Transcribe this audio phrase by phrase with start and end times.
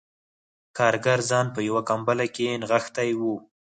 [0.77, 3.21] کارګر ځان په یوه کمپله کې نغښتی و